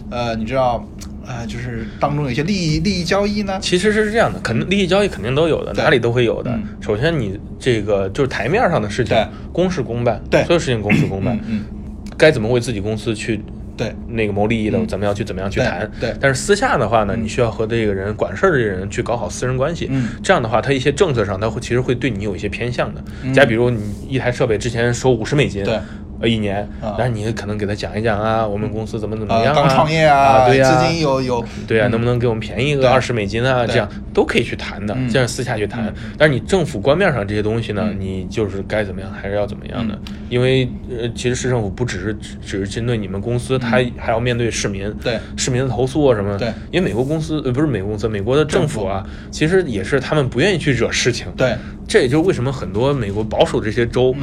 [0.10, 0.84] 呃，你知道？
[1.30, 6.60] 呃，就是当中有一些利益利益交易呢，其实是这样的，肯定利益交易肯定都有的，哪里都会有的。
[6.82, 9.16] 首先，你这个就是台面上的事情，
[9.54, 11.66] 公事公办，对，所有事情公事公办，嗯，
[12.18, 13.40] 该怎么为自己公司去
[13.78, 16.12] 对那个谋利益的，怎么样去怎么样去谈，对。
[16.20, 23.04] 但是私下的话呢，你需要和这个人管事儿的这个人去搞好私人关系，嗯，这样的话，他一些政策上，他会其实会对你有一些偏向的。
[23.32, 25.80] 假比如你一台设备之前收五十美金，对。
[26.22, 33.66] 呃，一年，但是你可能给他讲一讲啊，我们公司怎么怎么样啊，刚创业啊，对呀，资金有有，对呀，能不能给我们便宜个二十美金啊？
[33.66, 35.94] 这样都可以去谈的，这样私下去谈。
[36.18, 39.98] 但是你政府官面上这些东西呢，你就是该怎么样还是要怎么样的，
[40.30, 42.14] 因为呃，其实市政府不只是
[42.46, 46.38] 只是针对你们公司，他还要面对市民，对市民的投诉啊什么。
[46.38, 51.28] 对，因为美国公司呃不是美国公司，美国的政府啊，其实也是他们不愿意去惹事情。
[51.38, 51.56] 对，
[51.88, 54.14] 这也就是为什么很多美国保守这些州。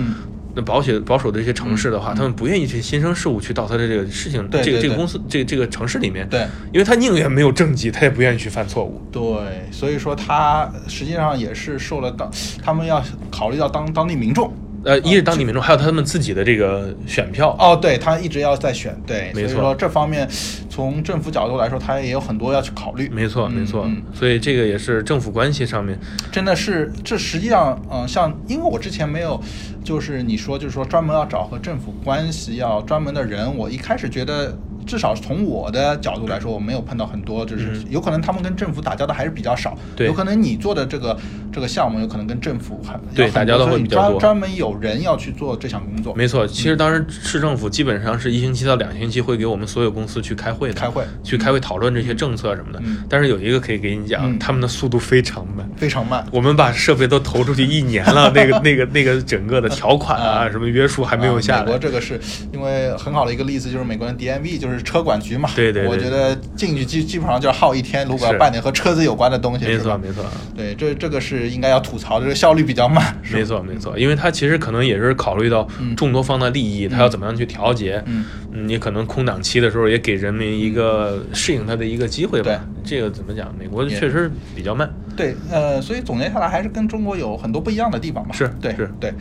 [0.57, 9.01] 那保险保守的一些城市的话，他们不愿意去新生事物去到他的这个事情，这个这个公司，这个这个城市里面，对，因为他宁愿没有政绩，他也不愿意去犯错误。
[9.13, 9.23] 对，
[9.71, 12.31] 所以说他实际上也是受了当，
[12.65, 14.51] 他们要考虑到当当地民众。
[14.87, 19.61] 呃，一是当地民众，还有他们自己的这个选票哦，对他一直要在选，对，没错。
[19.61, 20.29] 说这方面，
[20.71, 23.09] 从政府角度来说，他也有很多要去考虑。
[23.09, 23.91] 没错，没错。
[24.15, 25.99] 所以这个也是政府关系上面，
[26.31, 29.43] 真的是这实际上，嗯，像因为我之前没有，
[29.83, 34.57] 就是你说就是说专门要找和政府关系要专门的人，我一开始觉得。
[34.87, 39.77] 至少从我的角度来说，我没有碰到很多，就是有可能他们跟政府打交道还是比较少。
[39.97, 41.19] 对，有可能你做的这个
[41.53, 44.21] 这个项目，有可能跟政府还对打交道会比较多。
[44.21, 46.15] 专专门有人要去做这项工作。
[46.15, 52.81] 没错，其实当时市政府基本上是一星期到两星期会给我们所有公司去开会的，开会去开会讨论这些政策什么的。
[53.09, 56.25] 但是有一个可以给你讲，他们的速度非常慢，非常慢。
[56.31, 61.63] 我们把设备都投出去一年了， 那个那个那个整个的条款啊，什么约束还没有下来。
[61.65, 62.21] 美国这个是
[62.53, 65.51] 因为很好的一个例子，就是美国的 DMV，就是车管局嘛。
[65.55, 68.07] 对对，我觉得进去基基本上就是耗一天。
[68.07, 70.25] 如果要办点和车子有关的东西，没错没错。
[70.57, 73.17] 对，这这个是应该要吐槽的，这个效率比较慢。
[73.33, 78.03] 没错没错，因为他其实可能也是考虑到众多方的利益，他要怎么样去调节。
[78.07, 82.45] 嗯，你可能空档期的时候也给人民一个适应他的一个机会吧。
[82.45, 83.55] 对，这个怎么讲？
[83.59, 84.89] 美国确实比较慢。
[85.17, 88.35] 对，呃，所以总结下来还是跟中国有很多不一样的地方吧。
[88.35, 89.13] 是对是对。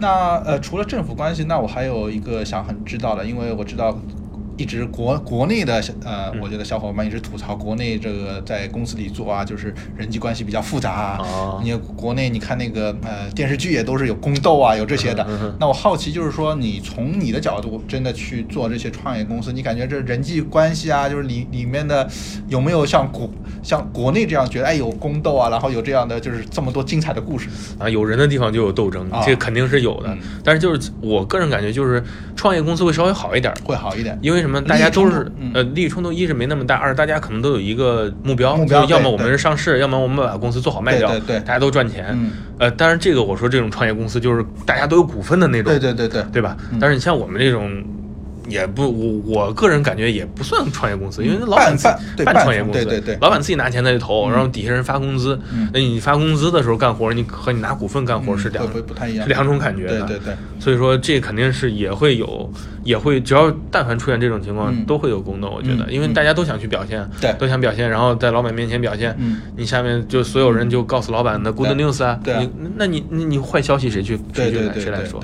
[0.00, 4.00] 那呃，除了政府关系，那我还有一个想很知道的，因为我知道。
[4.56, 11.60] 一直国国内的呃，我觉得小伙伴一直吐槽国内这个在公司里做啊，就是人际关系比较复杂啊。
[11.62, 15.26] 你国内你看那个呃电视剧也都是有宫斗啊，有这些的。
[15.58, 22.08] 那我好奇就是说，你从你的角度真的去做这些创业公司，你感觉这人际关系啊，就是里里面的
[22.48, 23.30] 有没有像国
[23.62, 27.88] 像国内这样觉得哎有宫斗啊，然后有这样的就是这么多精彩的故事啊？
[27.88, 30.16] 有人的地方就有斗争，这肯定是有的。
[30.44, 32.02] 但是就是我个人感觉就是
[32.36, 34.60] 创业公司会稍微好一点，会好一点，因为什么？
[34.60, 42.16] 大家都是呃，利益冲突一是没那么大，二大家可能都有一个目标，目标要么我们是上市，要么我们把公司做好卖掉，对对，大家都赚钱。
[42.58, 46.56] 呃，当然这个我说这种创业公司就是大家都有股份的那种，对对对对，对吧？
[46.78, 47.82] 但是你像我们这种。
[48.48, 51.76] 也不，我我个人感觉也不算创业公司，因为老板
[52.24, 55.38] 半创业公司，对对对，老板自己拿钱在投，然后底下人发工资。
[55.72, 59.88] 那你发工资的时候干活，你和你拿股份干活是两不太一样，是两种感觉。
[59.88, 62.50] 对对对，所以说这肯定是也会有，
[62.84, 65.48] 也会只要但凡出现这种情况，都会有宫斗。
[65.48, 69.14] 我觉得，因为大家都想去表现，对，都想表现，然后在老板面前表现。
[69.18, 75.22] 嗯，你下面就所有人就告诉老板的 good news 啊，对，那你你你坏消息谁去谁去谁来说？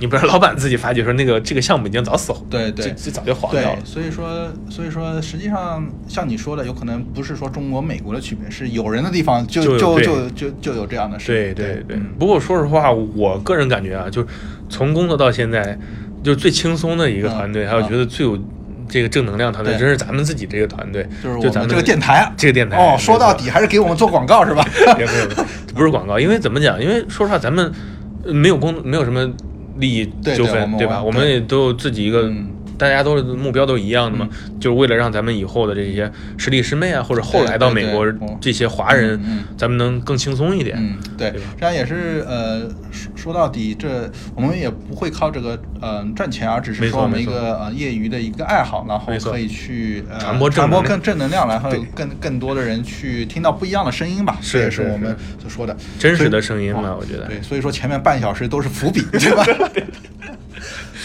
[0.00, 0.06] 对。
[0.06, 3.78] 你不是老板自己发觉说那个这个项目已经早死，对对，这早就黄掉了。
[3.84, 11.26] 所以说，所以说，实际上像你说的，有可能不是说中国、美国的区别，是有人的地方就就就就就有这样的事。
[11.26, 11.98] 对对对。
[12.18, 14.28] 不过说实话，我个人感觉啊，就是
[14.68, 15.78] 从工作到现在，
[16.24, 18.38] 就最轻松的一个团队，还有觉得最有。
[18.92, 24.66] 这个正能量团队真是咱们自己这个团队，就是咱们这个电台，这个电台哦，说到底还是给我们做广告是吧？
[24.98, 26.82] 没有没有，不是广告，因为怎么讲？
[26.82, 27.72] 因为说实话，咱们
[28.24, 29.32] 没有工，没有什么
[29.80, 31.02] 利益纠纷，对吧？
[31.02, 32.30] 我们也都有自己一个。
[32.80, 34.26] 大家都是目标都一样的嘛，
[34.58, 39.20] 就是为了让咱们以后的这些师弟师妹啊，或者后来到美国这些华人，
[39.58, 40.78] 咱们能更轻松一点。
[40.80, 54.38] 嗯，对，这样也是呃，说说到底，这我们也不会靠这个呃赚钱，而只是说我们一个呃业余的一个爱好，然后可以去传播传播更正能量，然后更更多的人去听到不一样的声音吧。
[54.40, 55.76] 这也是我们所说的。
[55.98, 57.26] 真实的声音嘛，我觉得。
[57.26, 59.44] 对，所以说前面半小时都是伏笔，对吧？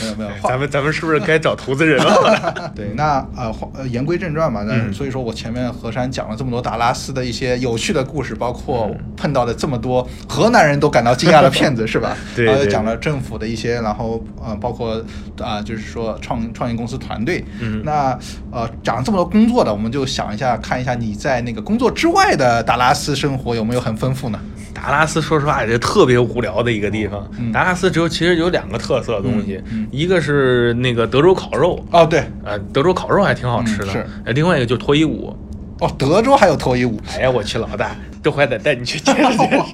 [0.02, 2.72] 没有没有， 咱们咱们是不是该找投资人了？
[2.76, 12.16] 对，那呃呃言归正传嘛，那所以说我前面何山讲了这么多达拉斯的一些有趣的故事，包括碰到的这么多河南人都感到惊讶的骗子，是吧？
[12.36, 15.04] 对，讲了政府的一些，然后呃包括
[15.40, 18.18] 啊就是说创创业公司团队，嗯，那
[18.52, 24.40] 呃讲了这么多工作的，我们就想一下看一下你在那个工作之外的达拉斯生活有没有很丰富呢？
[24.74, 27.26] 达拉斯说实话也是特别无聊的一个地方。
[27.54, 29.60] 达拉斯只有其实有两个特色的东西，
[29.92, 31.84] 一个是那个德州烤肉。
[31.92, 33.88] 哦，对，呃，德州烤肉还挺好吃的。
[33.88, 35.36] 是，另外一个就是脱衣舞。
[35.80, 37.00] 哦，德州还有脱衣舞？
[37.18, 37.96] 哎呀，我去，老大。
[38.26, 39.72] 这回得带你去见识见识。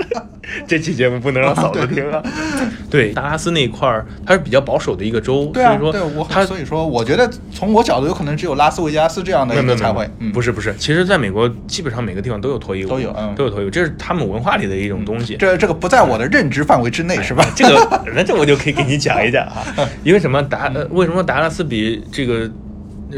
[0.68, 2.22] 这期节目不能让 嫂子听啊。
[2.92, 10.06] 对，达拉斯那一块儿，它是比较保守的一个州，所以说，对我，所以说，我觉得从我角度，有可能只有拉斯维加斯这样的一个才会。
[10.34, 15.38] 不是不是，其实在美国，基本上每个地方都有脱衣舞，都有，都有脱衣舞，这是他们文化里的一种东西。
[15.38, 17.46] 这这个不在我的认知范围之内，是吧？
[17.56, 19.64] 这个， 那这我就可以给你讲一讲啊。
[20.04, 20.70] 因为什么达？
[20.90, 22.52] 为什么达拉斯比这个？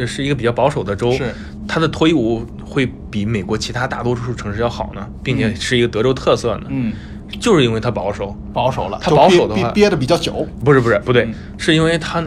[0.07, 1.31] 是一个比较保守的州，是
[1.67, 6.65] 它的脱衣舞会比美国其他大多数城市要好呢，并且是一个德州特色呢。
[6.69, 6.93] 嗯，
[7.39, 10.47] 就是因为它保守，保守了，它保守的话憋的比较久。
[10.63, 12.23] 不是不是不对，是因为它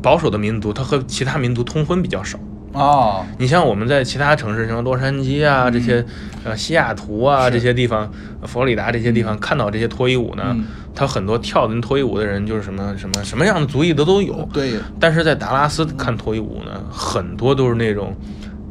[0.00, 2.38] 保守的民族，它和其他民族通婚比较少。
[2.78, 6.04] 啊，你像我们在其他城市，像洛杉矶啊这些，
[6.44, 8.08] 呃西雅图啊这些地方，
[8.42, 10.56] 佛罗里达这些地方，看到这些脱衣舞呢，
[10.94, 14.48] 他很多跳的脱衣舞的人就是什么什么什么样的族裔的都有。
[14.52, 14.74] 对。
[15.00, 18.14] 但是在达拉斯看脱衣舞呢，很多都是那种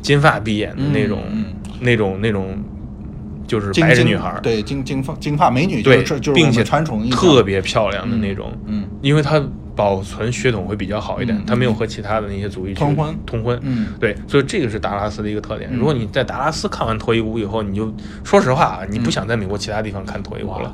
[0.02, 1.22] 金发碧眼的那种，
[1.82, 2.58] 那种那种，
[3.46, 4.40] 就是白人女孩。
[4.42, 5.84] 对，金金发金发美女。
[5.84, 6.02] 对，
[6.34, 8.52] 并且传统特别漂亮的那种。
[8.68, 8.88] 嗯。
[9.02, 9.44] 因为她。
[9.78, 15.72] 保存血统会比较好一点，他没有和其他的那些族裔通婚，通婚，嗯，对，所以这个是达拉斯的一个特点。
[15.72, 20.74] 如果你在达拉斯看完脱衣舞以后，你就说实话啊，你不想在美国其他地方看脱衣舞了。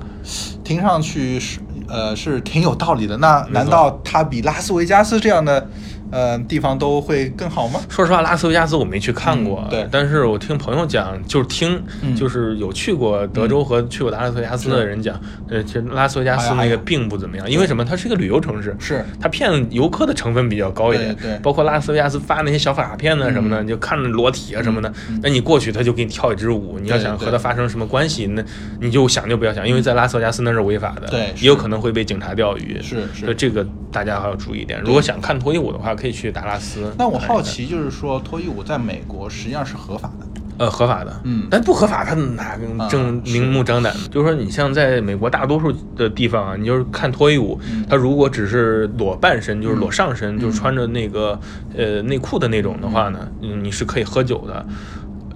[0.64, 3.18] 听上去是呃是挺有道理的。
[3.18, 5.68] 那难道它比拉斯维加斯这样的？
[6.14, 7.82] 呃，地方都会更好吗？
[7.90, 11.82] 说实话，拉斯维加斯我没去看过，对，但是我听朋友讲，就是听，
[12.16, 17.84] 就是有去过德州和去过达拉斯维加斯的人讲，呃，其实拉斯维加斯那个并不怎么样，因为什么？
[17.84, 19.04] 它是一个旅游城市，是。
[19.20, 28.44] 它骗游客的成分比较高一点，对，包括拉斯维加斯发那些小卡片呢什么的，就看着裸体啊什么的，那你过去他就给你跳一支舞，你要想和他发生什么关系，那
[28.80, 34.80] 你就想就不要想，因为在拉斯维加斯那是违法的，对，也有可能会被警察钓鱼，是是，所以这个大家还要注意一点。
[34.82, 36.94] 如果想看脱衣舞的话，可以去达拉斯。
[36.98, 42.58] 那我好奇，就是说脱衣舞在美国实际上是合法的，呃，合法的，嗯，但不合法，他哪
[42.90, 44.00] 正明目张胆的？
[44.10, 47.58] 就是说，你像在美国大多数的地方啊，你就是看脱衣舞，
[47.90, 51.40] 他如果只是裸半身，就是裸上身，就是穿着那个
[51.74, 54.66] 呃内裤的那种的话呢，你是可以喝酒的，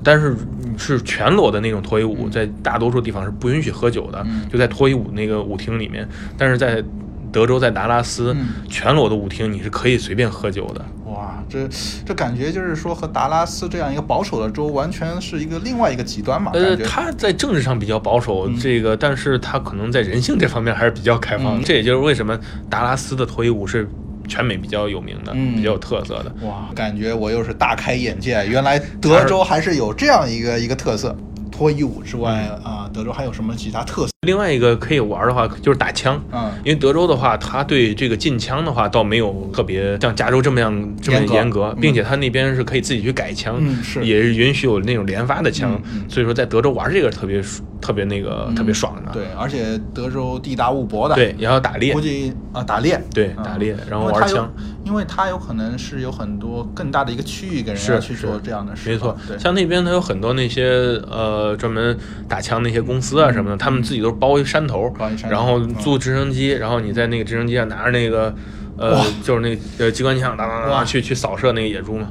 [0.03, 0.35] 但是
[0.77, 6.05] 是全裸的那种脱衣舞，在大多数地方是不允许喝酒的，就在脱衣舞那个舞厅里面，
[6.37, 6.83] 但是在。
[7.31, 8.35] 德州在达拉斯，
[8.69, 10.85] 全裸的舞厅你是可以随便喝酒的。
[11.05, 11.67] 哇，这
[12.05, 16.51] 这感觉就是说和达拉斯这样一个保守的州完全是一个另外一个极端嘛。
[16.53, 21.61] 呃，他在政治上比较保守，这个，但是他可能在人性这方面还是比较开放。
[21.63, 22.37] 这也就是为什么
[22.69, 23.89] 达拉斯的脱衣舞是
[24.27, 26.35] 全美比较有名的，比较有特色的。
[26.45, 31.15] 哇，感觉我又是大开眼界，原来德州还是有这样一个一个特色。
[31.49, 34.11] 脱衣舞之外啊，德州还有什么其他特色？
[34.25, 44.03] 另外一个可以玩的话就是打枪，嗯，因为德州的话，他对这个禁枪的话倒没有特别像加州这么样这么严格，并且他那边是可以自己去改枪，是。
[44.05, 47.41] 也是允许有那种连发的枪，所以说在德州玩这个特别
[47.79, 49.11] 特别那个特别爽的。
[49.11, 54.51] 对，而且德州地大物博的，对，也要打猎，估计啊打猎，对，打猎，然后玩枪。
[54.83, 59.15] 因为它有可能是有很多更大的一个区域给人家去做这样的事，没错。
[59.37, 60.69] 像那边它有很多那些
[61.11, 64.93] 呃专门打枪那些些公司啊什么的，他们自己都是包一山头，
[65.29, 68.33] 然后租直升机，然后你在那个直升机上拿着那个，
[68.77, 72.07] 呃，就是那呃机关枪，哒哒哒去去扫射那个野猪嘛。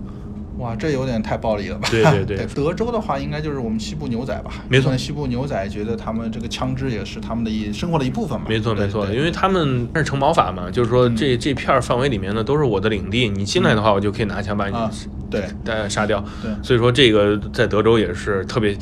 [0.59, 1.87] 哇，这有点太暴力了吧？
[1.91, 4.51] 对对 对，德州的话，应该就是我们西部牛仔吧？
[4.71, 8.47] 没错，西部牛仔觉得他们这个枪支也是他们的一生活的一部分嘛？
[8.49, 14.75] 没错没错，因为他们是城堡法嘛，就是说这这片范围里面呢都是我的领地，你进来的话，我就可以拿枪把你
[15.31, 15.45] 对
[15.91, 16.25] 杀掉。
[16.43, 18.75] 对，所以说这个在德州也是特别。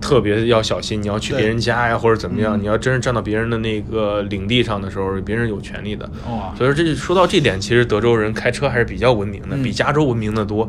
[0.00, 6.04] 特别要小心，你要去别人家呀，或者怎么样，你要真是站到别人的那个领地上的时候，别人有权利的。
[6.26, 10.68] 哦，所以说这说到这点，其实德州人开车还是比较文明的，比加州文明的多。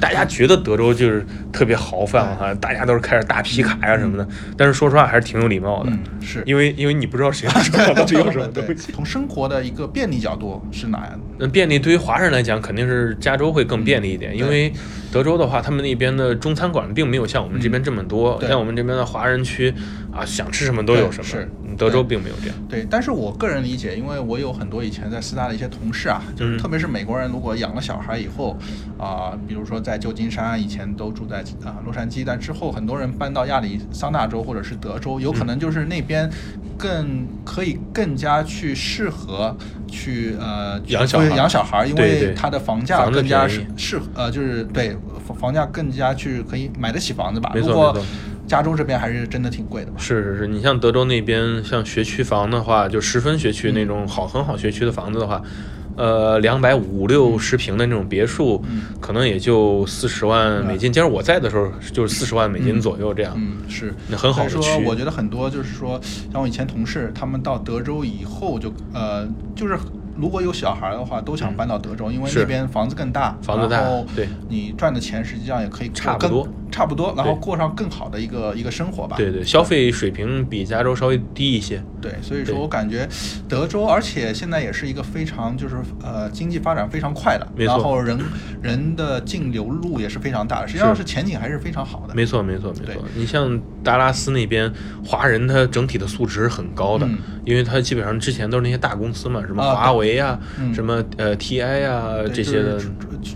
[0.00, 4.26] 大家觉得德州就是特别豪放哈，大家都是开着大皮卡呀什么的，
[4.56, 5.92] 但是说实话还是挺有礼貌的。
[6.22, 6.42] 是。
[6.46, 8.74] 因为因为你不知道谁要什么，谁要什么东西。
[8.92, 11.20] 从生活的一个便利角度是哪样的？
[11.38, 14.72] 那便利对于华人来讲，肯定是加州会更便利一点，因为
[15.12, 19.72] 德州的话，他们那边的中餐馆并没有像我们这边这么多，像我们这边的华人区
[20.12, 21.24] 啊，想吃什么都有什么。
[21.24, 21.48] 是。
[21.78, 22.56] 德州并没有这样。
[22.68, 28.54] 对，但是我个人理解，因为我有很多以前在四大的一些同事啊，就是特别是美国人，如果养了小孩以后，
[28.98, 36.28] 啊，比如说在旧金山以前都住在啊洛杉矶，但之后很多人搬到亚利桑那州或者是德州，有可能就是那边
[36.76, 39.56] 更可以更加去适合
[39.86, 44.94] 去呃养小养小孩，因为它的房价更加适适呃就是对
[45.26, 47.52] 房房价更加去可以买得起房子吧。
[47.54, 48.06] 没错没错。
[48.50, 49.96] 加州这边还是真的挺贵的吧？
[50.00, 55.40] 是是是，你像德州那边，像学区房的话，就十分学区那种好很好学区的房子的话，
[55.94, 58.60] 呃，两百五六十平的那种别墅，
[59.00, 60.92] 可能也就四十万美金。
[60.92, 63.32] 今儿我在的时候就是四十万美金左右这样。
[63.36, 64.60] 嗯，是，那很好的区。
[64.60, 66.00] 说，我觉得很多就是说，
[66.32, 69.78] 像我以前同事，他们到德州以后就呃，就是。
[70.16, 73.80] 如果有小孩的话，都想搬到德州，因为那边房子更大，房子大，
[74.14, 79.16] 对，你赚的钱实际上也可以差不多，差不多，然后过上更好的一个一个生活吧。
[79.16, 81.82] 对对，消费水平比加州稍微低一些。
[82.00, 83.06] 对，所以说我感觉
[83.46, 88.18] 德州，而且现在也是一个非常就是呃经济发展非常快的，然后人
[88.62, 91.04] 人的净流入也是非常大的，实际上是。
[91.10, 92.14] 前景还是非常好的。
[92.14, 94.72] 没错没错没错，你像达拉斯那边
[95.04, 97.08] 华人，他整体的素质是很高的，
[97.44, 100.10] 因为他基本上之前都是那些大公司嘛，什么华为。
[100.14, 100.38] 呀，
[100.74, 102.80] 什么呃 TI 啊这些的，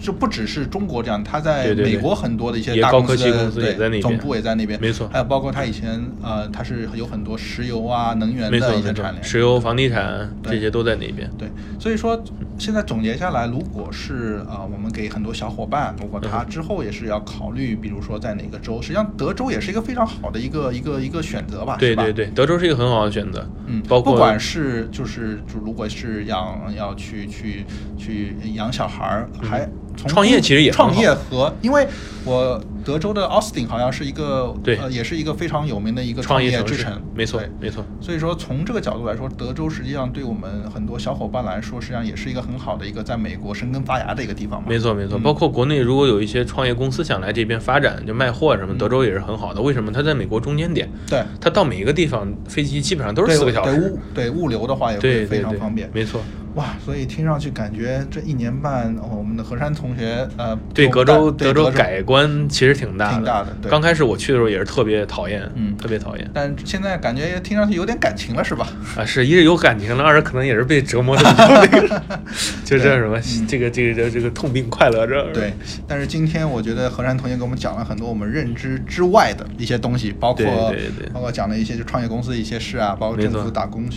[0.01, 5.09] 就不只是中国这样，他在美国很多的一些大公司也在那边，总部也在那边，没错。
[5.13, 11.31] 还有包括他以前呃，他是有很多石油啊、能源的一些产业，石油、房地产这些都在那边。
[11.39, 11.49] 对，
[11.79, 12.23] 所以说
[12.59, 26.45] 现在总结下来，如果是啊，我们给很多小伙伴，如果他之后也是要考虑，比如说在哪个州，实际上德州也是一个非常好的一个一个一个选择吧，对对对，德州是一个很好的选择，嗯，包括不管是就是就如果是养。
[26.75, 27.65] 要去去
[27.97, 29.69] 去养小孩儿，还
[30.09, 31.87] 创业其实也创业和，因为
[32.25, 37.85] 我德州的奥斯汀好像是一个对，呃，也是一个非常有名的一个创业之城，没错没错。
[38.01, 44.67] 所以说从这个角度来说，德州实际上对我们很多小伙伴来说，实际上也是一个很好的一个在美国生根发芽的一个地方嘛。
[44.69, 49.61] 没错没错，包括国内如果有一些创业公司想来这边发展，就卖货什么，德州也是很好的。
[49.61, 49.91] 为什么？
[49.91, 56.21] 它在美国中间点，对，它到每一个地方飞机基本上都是四个小时，对物流的话也会非常方便，没错。
[56.55, 63.15] 哇，所以听上去感觉这一年半，我们的何山同学，呃，对德州德州改观其实挺大的。
[63.15, 63.49] 挺大的。
[63.69, 66.31] 刚开始我去的时候也是特别讨厌，嗯，特别讨厌。
[66.33, 68.69] 但现在感觉听上去有点感情了，是吧？
[68.97, 71.23] 啊，是一是有感情了，二是可能也是被折磨的
[72.65, 75.33] 就这什么，这个这个这个痛并快乐着。
[75.33, 75.53] 对。
[75.89, 80.73] 但是今天我觉得何山同学给我们讲了很多我们认知之外的一些东西，包括
[81.13, 83.89] 包括讲了一些就创业公司的一些事啊，包括政府打工，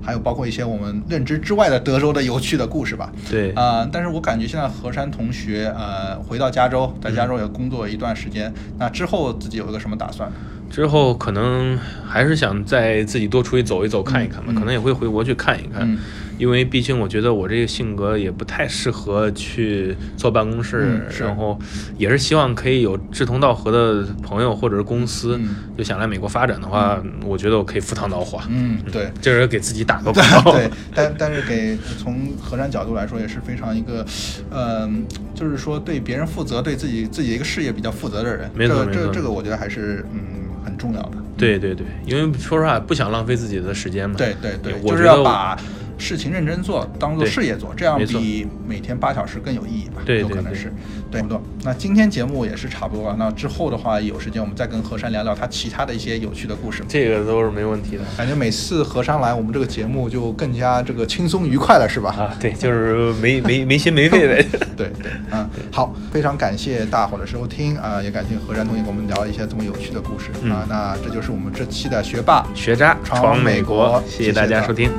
[0.00, 2.84] 还有包括一些我们认知之外的德州的有趣的故。
[2.84, 3.10] 事吧？
[3.30, 10.30] 对啊，但是我感觉现在何山同学呃回到加州，在加州也工作一段时间，那之后自己有一个什么打算？
[10.70, 15.98] 之后可能还是想再自己多出去走一走，看一看吧，可能也会回国去看一看。
[16.38, 21.58] 因为毕竟我觉得我这个性格也不太适合去坐办公室，然后
[21.96, 25.38] 也是希望可以有志同道合的朋友或者是公司，
[25.76, 28.40] 就想来美国发展的话，我觉得我可以赴汤蹈火。
[28.48, 30.52] 嗯，对，这是给自己打个 广告。
[30.52, 34.04] 对，但但是给从何山角度来说，也是非常一个，
[34.50, 35.04] 嗯，
[35.34, 38.50] 就是说对别人负责，对自己自己一个事业比较负责的人。
[38.54, 40.20] 没错，这这个我觉得还是嗯
[40.64, 41.12] 很重要的。
[41.36, 44.16] 对对对，因为说实话不想浪费自己的时间嘛。
[44.16, 45.56] 对对对，就是要把。
[45.98, 50.02] 事情认真做，当做事业做，这样比每天八小时更有意义吧？
[50.04, 50.72] 对有可能是，
[51.10, 51.38] 对不对？
[51.62, 56.82] 那今天节目也是差不多了，那之后的话有时间我们再跟何山聊聊他其他的一些有趣的故事。
[56.88, 62.10] 这个都是没问题的感觉每次何山来，我们这个节目就更加这个轻松愉快了，是吧？
[62.10, 64.34] 啊，对，就是没没没心没肺的。
[64.76, 70.66] 对对，嗯，好，非常感谢大伙的收听啊，也感谢何山同学给我们聊一些这么有趣的故事、嗯啊。
[70.68, 74.90] 那这就是我们这期的学霸学渣闯闯美美国谢谢大家收听。